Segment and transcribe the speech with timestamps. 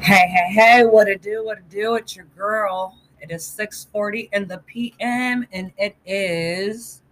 [0.00, 2.96] Hey, hey, hey, what to do, what to do, it's your girl.
[3.20, 7.02] It is 6.40 in the PM and it is,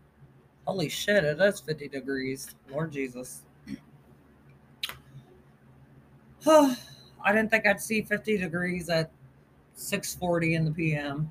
[0.67, 2.55] holy shit, it is 50 degrees.
[2.71, 3.43] Lord Jesus.
[6.47, 6.77] I
[7.27, 9.11] didn't think I'd see 50 degrees at
[9.77, 11.29] 6.40 in the PM.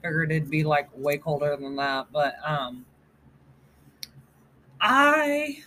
[0.00, 2.86] Figured it'd be like way colder than that, but um,
[4.80, 5.58] I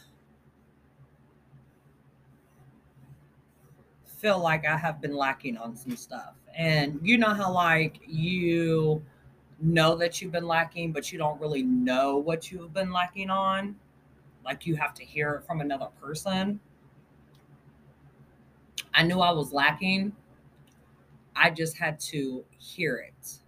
[4.18, 6.34] feel like I have been lacking on some stuff.
[6.56, 9.04] And you know how, like, you
[9.62, 13.76] know that you've been lacking, but you don't really know what you've been lacking on?
[14.44, 16.60] Like, you have to hear it from another person.
[18.94, 20.16] I knew I was lacking.
[21.36, 23.40] I just had to hear it.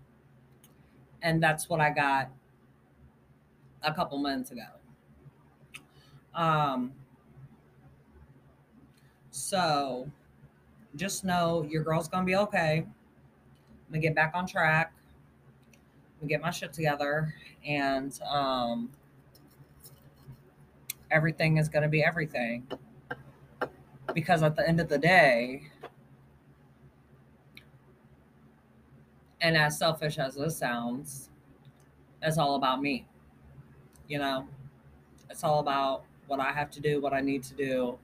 [1.23, 2.29] And that's what I got
[3.81, 4.61] a couple months ago.
[6.35, 6.93] Um,
[9.31, 10.09] so
[10.95, 12.79] just know your girl's gonna be okay.
[12.79, 14.93] I'm gonna get back on track.
[15.73, 17.33] I'm gonna get my shit together,
[17.65, 18.89] and um,
[21.11, 22.67] everything is gonna be everything.
[24.13, 25.63] Because at the end of the day,
[29.41, 31.29] and as selfish as this sounds,
[32.21, 33.07] it's all about me.
[34.07, 34.47] You know,
[35.29, 37.97] it's all about what I have to do, what I need to do,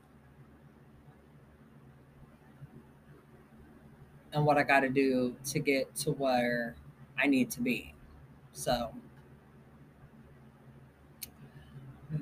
[4.35, 6.75] and what I got to do to get to where
[7.17, 7.93] I need to be.
[8.51, 8.93] So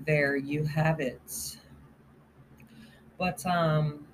[0.05, 1.57] there you have it.
[3.17, 4.07] But um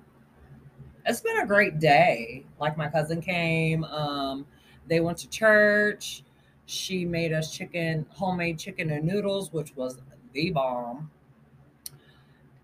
[1.06, 2.44] it's been a great day.
[2.58, 4.46] Like my cousin came, um
[4.88, 6.24] they went to church.
[6.64, 10.00] She made us chicken, homemade chicken and noodles, which was
[10.32, 11.10] the bomb.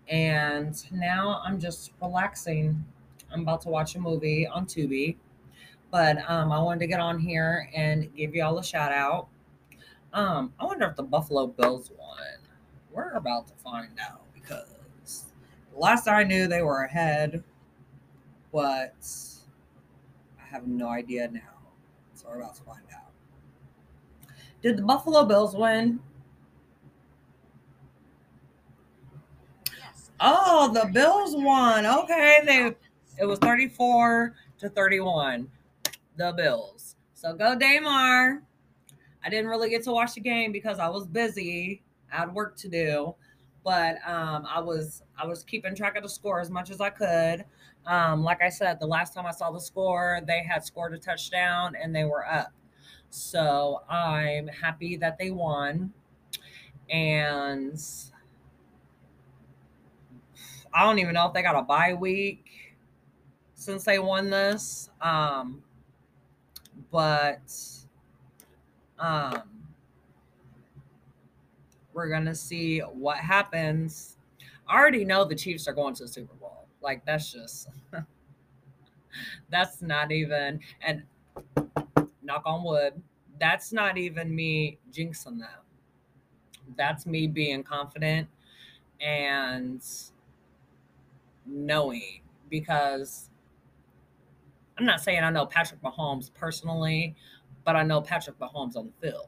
[0.07, 2.83] And now I'm just relaxing.
[3.31, 5.17] I'm about to watch a movie on Tubi.
[5.91, 9.27] But um, I wanted to get on here and give y'all a shout out.
[10.13, 12.17] Um, I wonder if the Buffalo Bills won.
[12.91, 14.75] We're about to find out because
[15.75, 17.43] last I knew they were ahead,
[18.51, 18.95] but
[20.41, 21.41] I have no idea now.
[22.15, 23.11] So we're about to find out.
[24.61, 25.99] Did the Buffalo Bills win?
[30.19, 31.85] Oh, the Bills won.
[31.85, 32.75] Okay, they
[33.19, 35.47] it was 34 to 31
[36.17, 36.95] the Bills.
[37.13, 38.43] So go Damar.
[39.23, 41.83] I didn't really get to watch the game because I was busy.
[42.11, 43.15] I had work to do,
[43.63, 46.89] but um, I was I was keeping track of the score as much as I
[46.89, 47.45] could.
[47.85, 50.97] Um, like I said, the last time I saw the score, they had scored a
[50.97, 52.51] touchdown and they were up.
[53.09, 55.93] So I'm happy that they won.
[56.89, 57.81] And
[60.73, 62.75] I don't even know if they got a bye week
[63.55, 64.89] since they won this.
[65.01, 65.63] Um,
[66.91, 67.51] but
[68.99, 69.43] um,
[71.93, 74.17] we're gonna see what happens.
[74.67, 76.67] I already know the Chiefs are going to the Super Bowl.
[76.81, 77.69] Like that's just
[79.49, 81.03] that's not even and
[82.21, 83.01] knock on wood.
[83.39, 85.63] That's not even me jinxing them.
[86.75, 88.27] That's me being confident
[88.99, 89.83] and
[91.45, 93.29] knowing because
[94.77, 97.15] I'm not saying I know Patrick Mahomes personally,
[97.63, 99.27] but I know Patrick Mahomes on the field.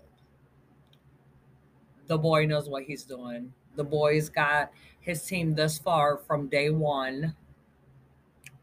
[2.07, 3.51] The boy knows what he's doing.
[3.75, 7.35] The boy's got his team this far from day one.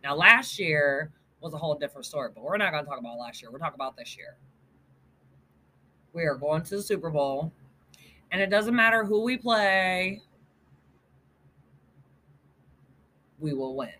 [0.02, 3.18] Now, last year was a whole different story, but we're not going to talk about
[3.18, 3.50] last year.
[3.50, 4.36] We're talking about this year.
[6.12, 7.52] We are going to the Super Bowl,
[8.30, 10.22] and it doesn't matter who we play,
[13.38, 13.90] we will win.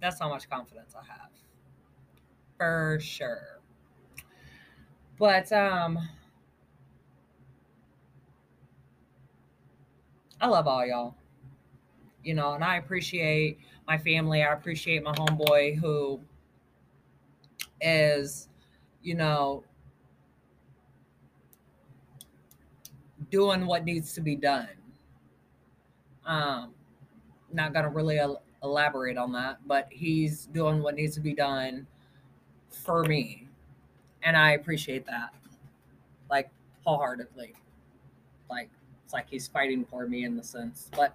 [0.00, 1.30] That's how much confidence I have
[2.60, 3.58] for sure.
[5.18, 5.98] But um
[10.42, 11.14] I love all y'all.
[12.22, 14.42] You know, and I appreciate my family.
[14.42, 16.20] I appreciate my homeboy who
[17.80, 18.50] is,
[19.02, 19.64] you know,
[23.30, 24.68] doing what needs to be done.
[26.26, 26.74] Um,
[27.50, 31.86] not gonna really el- elaborate on that, but he's doing what needs to be done
[32.70, 33.48] for me.
[34.22, 35.34] And I appreciate that.
[36.30, 36.50] Like
[36.84, 37.54] wholeheartedly.
[38.48, 38.70] Like
[39.04, 40.90] it's like he's fighting for me in the sense.
[40.96, 41.14] But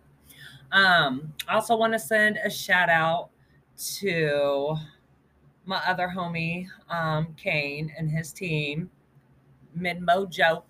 [0.72, 3.30] um I also want to send a shout out
[3.98, 4.78] to
[5.66, 8.90] my other homie, um, Kane and his team,
[9.76, 10.64] Mid Mojo.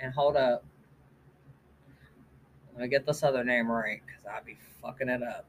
[0.00, 0.64] And hold up.
[2.72, 5.44] Let me get this other name right because I'll be fucking it up.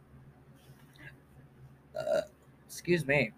[2.81, 3.31] Excuse me.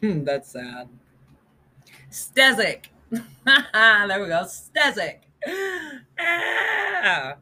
[0.00, 0.88] Hmm, that's sad.
[2.10, 2.84] Stezik.
[3.10, 4.46] there we go.
[4.46, 5.18] Stezik.
[6.18, 7.36] Ah.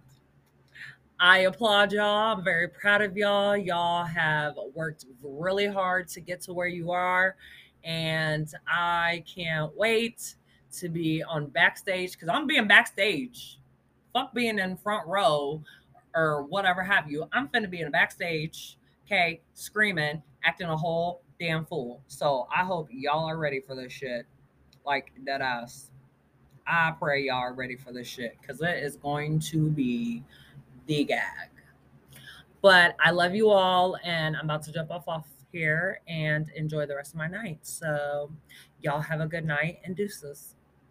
[1.21, 2.37] I applaud y'all.
[2.37, 3.57] I'm very proud of y'all.
[3.57, 7.37] Y'all have worked really hard to get to where you are.
[7.85, 10.35] And I can't wait
[10.79, 13.61] to be on backstage because I'm being backstage.
[14.13, 15.63] Fuck being in front row
[16.15, 17.29] or whatever have you.
[17.33, 22.03] I'm finna be in the backstage, okay, screaming, acting a whole damn fool.
[22.07, 24.27] So I hope y'all are ready for this shit.
[24.87, 25.91] Like that ass.
[26.67, 30.23] I pray y'all are ready for this shit because it is going to be
[30.87, 31.51] the gag.
[32.63, 36.87] But I love you all, and I'm about to jump off off here and enjoy
[36.87, 37.59] the rest of my night.
[37.63, 38.31] So
[38.81, 40.55] y'all have a good night and deuces.